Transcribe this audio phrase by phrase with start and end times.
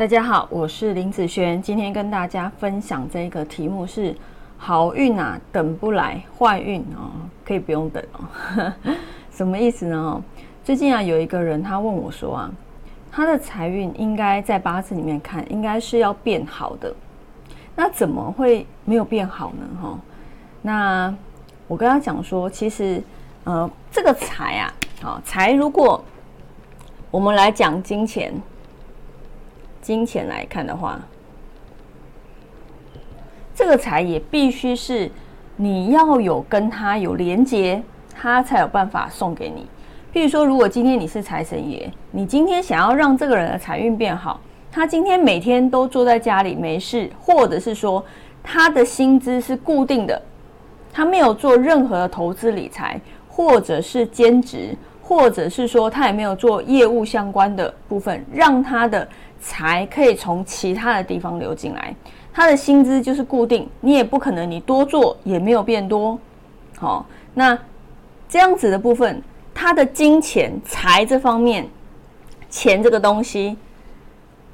[0.00, 4.16] 大家好，我是林子轩，今天跟大家分享这个题目是
[4.56, 7.12] 好运啊，等不来，坏运哦，
[7.44, 8.72] 可以不用等哦。
[9.30, 10.24] 什么意思呢？
[10.64, 12.50] 最近啊，有一个人他问我说啊，
[13.12, 16.94] 他的财运应该在八字里面看，应该是要变好的，
[17.76, 19.82] 那怎么会没有变好呢？
[19.82, 19.98] 哈，
[20.62, 21.14] 那
[21.68, 23.02] 我跟他讲说，其实
[23.44, 24.72] 呃，这个财啊，
[25.02, 26.02] 好财，如果
[27.10, 28.32] 我们来讲金钱。
[29.80, 31.00] 金钱来看的话，
[33.54, 35.10] 这个财也必须是
[35.56, 37.82] 你要有跟他有连接，
[38.14, 39.66] 他才有办法送给你。
[40.12, 48.04] 譬如说，如果今天你是财神爷，你今天想要让这个人的财运变好，他今天每天都坐在家里没事，或者是说
[48.42, 50.20] 他的薪资是固定的，
[50.92, 54.76] 他没有做任何的投资理财，或者是兼职，
[55.10, 59.06] 或者是说他也没有做业务相关的部分，让他的。
[59.42, 61.94] 财可以从其他的地方流进来，
[62.30, 66.18] 他的薪资就是固定，你也不可能你多做也没有变多，
[66.76, 67.58] 好，那
[68.28, 69.22] 这样子的部分，
[69.54, 71.66] 他的金钱财这方面，
[72.50, 73.56] 钱这个东西，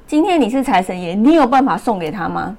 [0.07, 2.55] 今天你是财神爷，你有办法送给他吗？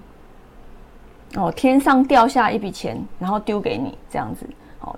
[1.36, 4.46] 哦，天上掉下一笔钱，然后丢给你这样子，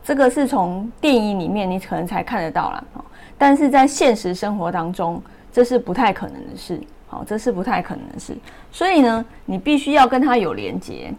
[0.04, 3.04] 这个是从电影里面你可能才看得到了，哦，
[3.38, 6.80] 但是在现实生活当中，这是不太可能的事。
[7.12, 8.36] 好，这是不太可能的事，
[8.70, 11.12] 所以呢，你必须要跟他有连接。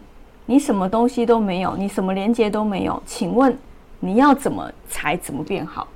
[0.46, 3.54] 你什么东西都没有，你什么连接都没有，请问
[4.00, 5.86] 你要怎么财怎么变好？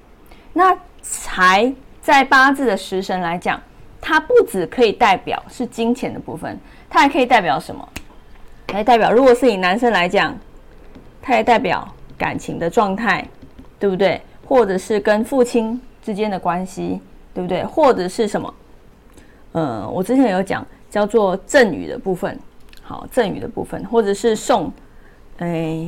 [0.52, 3.58] 那财在八字的食神来讲，
[3.98, 7.88] 它不只可以代表是金钱的部分，它还可以代表什么？
[8.70, 10.36] 还代表，如果是以男生来讲，
[11.22, 13.26] 它也代表感情的状态，
[13.78, 14.20] 对不对？
[14.46, 17.00] 或者是跟父亲之间的关系，
[17.34, 17.64] 对不对？
[17.64, 18.54] 或者是什么？
[19.52, 22.38] 呃，我之前有讲叫做赠与的部分，
[22.82, 24.72] 好，赠与的部分，或者是送，
[25.38, 25.86] 哎，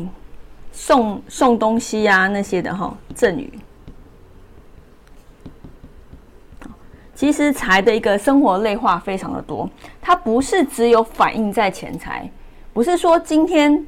[0.72, 3.52] 送送东西呀那些的哈，赠与。
[7.14, 9.68] 其实财的一个生活类化非常的多，
[10.00, 12.30] 它不是只有反映在钱财，
[12.72, 13.84] 不是说今天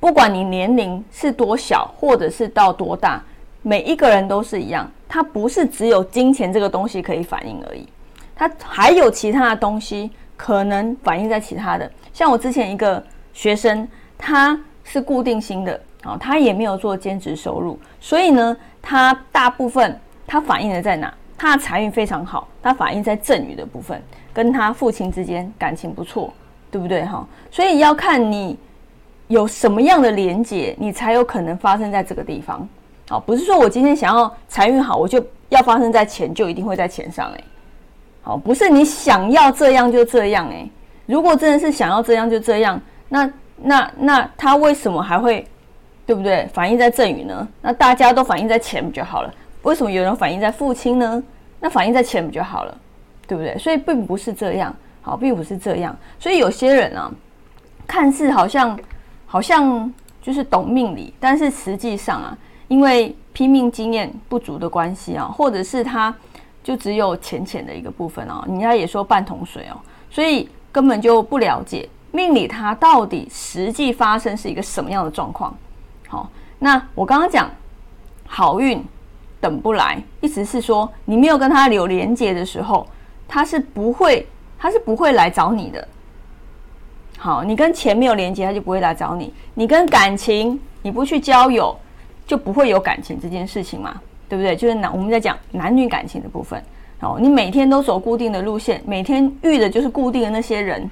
[0.00, 3.22] 不管你年龄是多小，或者是到多大，
[3.62, 7.86] 每一个人都是一样，它不是只有金钱这个东西可以反映而已。
[8.34, 21.12] 它还有其他的东西可能反映在其他的，像我之前一个学生，他是固定薪的，啊，他也没有做兼职收入，所以呢，他大部分他反映的在哪？
[21.36, 26.32] 他的财运非常好，他反映在赠与的部分，跟他父亲之间感情不错，
[26.70, 27.26] 对不对哈？
[27.50, 28.58] 所以要看你
[29.30, 32.68] 有什么样的连接，你才有可能发生在这个地方，
[33.08, 37.44] 好，不是说我今天想要财运好，我就要发生在钱，就一定会在钱上诶。
[38.22, 40.68] 好，不是你想要这样就这样哎。
[41.06, 45.46] 如果真的是想要这样就这样，那那那他为什么还会，
[46.04, 46.48] 对不对？
[46.52, 47.46] 反映在赠与呢？
[47.62, 49.32] 那大家都反映在钱不就好了？
[49.62, 51.22] 为什么有人反映在父亲呢？
[51.60, 52.76] 那反映在钱不就好了？
[53.28, 53.56] 对不对？
[53.58, 55.96] 所以并不是这样，好，并不是这样。
[56.18, 57.08] 所以有些人啊，
[57.86, 58.76] 看似好像
[59.30, 62.36] 好像就是懂命理，但是实际上啊，
[62.66, 66.14] 因为拼命经验不足的关系啊，或者是他。
[66.62, 69.80] 就只有浅浅的一个部分哦，人家也说半桶水哦，
[70.10, 75.56] 所以根本就不了解命理它到底实际发生是一个什么样的状况。
[76.06, 77.50] 好，那我刚刚讲
[78.26, 78.84] 好运
[79.40, 82.86] 等不来，意思是说你没有跟他有连接的时候，
[83.26, 85.88] 他是不会，他是不会来找你的。
[87.22, 89.30] 好，你跟钱没有连接，他就不会来找你。
[89.52, 91.76] 你跟感情，你不去交友，
[92.26, 94.00] 就不会有感情这件事情嘛。
[94.26, 94.56] 对不对？
[94.56, 96.62] 就是男我们在讲男女感情的部分。
[97.00, 100.90] 哦，你每天都走固定的路线，每天遇的就是固定的那些人。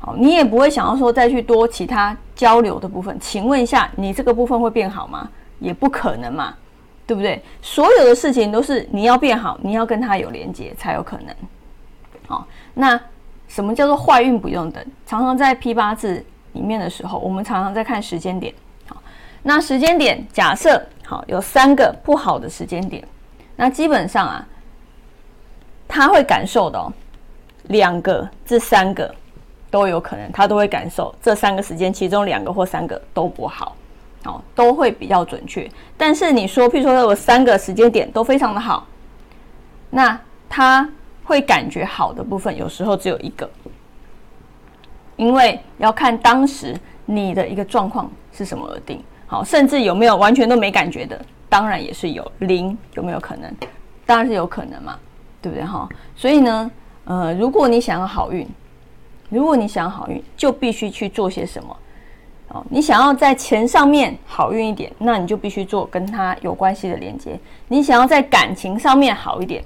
[0.00, 3.16] 好，你也不会想要说再去多其他交流的部分。
[3.18, 5.30] 请问一下，你这个部分会变好吗？
[5.60, 6.54] 也不可能嘛，
[7.06, 7.42] 对不对？
[7.62, 11.34] 所有的事情都是你要变好，你要跟他有连接才有可能。
[12.26, 13.00] 好，那
[13.48, 14.84] 什么叫做坏运不用等？
[15.04, 18.54] 常常在批八字里面的时候，我们常常在看时间点。
[18.86, 18.96] 好，
[19.42, 20.80] 那时间点假设。
[21.04, 23.02] 好，有三个不好的时间点，
[23.56, 24.46] 那基本上啊，
[25.88, 26.92] 他会感受到
[27.68, 29.10] 两个、这三个
[29.70, 33.74] 都有可能，他都会感受这三个时间其中两个或三个都不好，
[34.26, 35.66] 哦，都会比较准确。
[35.96, 38.86] 但是你说，譬如说有三个时间点都非常的好，
[39.88, 40.86] 那他
[41.28, 43.48] 会感觉好的部分，有时候只有一个，
[45.16, 49.04] 因为要看当时你的一个状况是什么而定。
[49.26, 53.54] 好，甚至有没有完全都没感觉的，当然也是有零，有没有可能？
[54.06, 54.98] 当然是有可能嘛，
[55.42, 55.86] 对不对哈？
[56.16, 56.70] 所以呢，
[57.04, 58.48] 呃，如果你想要好运，
[59.28, 61.76] 如果你想要好运，就必须去做些什么。
[62.48, 67.38] 哦，你想要在钱上面好运一点，那你就必须做跟他有关系的连接。
[67.68, 69.62] 你想要在感情上面好一点，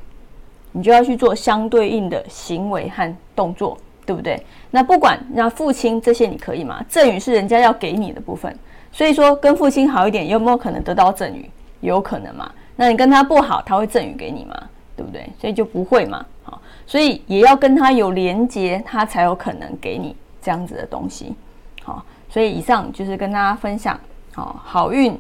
[0.73, 4.45] 你就要去做相对应的行为和动作，对不对？
[4.71, 6.85] 那不管那父亲这些你可以吗？
[6.89, 8.57] 赠与是人家要给你的部分，
[8.91, 11.49] 所以说跟父亲好一点，有没有可能得到赠与？
[11.81, 12.51] 有可能嘛？
[12.77, 14.55] 那你跟他不好，他会赠与给你吗？
[14.97, 15.29] 对不对？
[15.41, 16.25] 所以就不会嘛。
[16.43, 21.35] 好，所以也要跟他有连接，他才有可能给你这样子的东西。
[21.83, 22.05] 好。
[22.31, 24.01] 所以以上就是跟大家分享，
[24.33, 25.15] 好，好运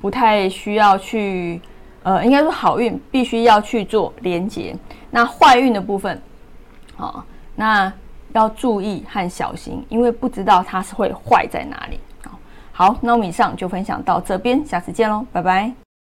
[0.00, 1.60] 不太需要去，
[2.04, 4.76] 呃，应该说好运必须要去做连接。
[5.10, 6.22] 那坏运的部分，
[6.96, 7.22] 哦，
[7.56, 7.92] 那
[8.32, 11.98] 要注意和小心，因为不知道它是会坏在哪里。
[12.22, 12.38] 好，
[12.72, 15.83] 好，那我们以上就分享到这边，下次见喽，拜拜。